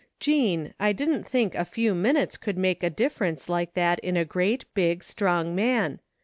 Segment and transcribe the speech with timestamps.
[0.19, 4.25] "Jean, I didn't think a few minutes cotdd make a difference like that in a
[4.25, 5.99] great, big, strong man.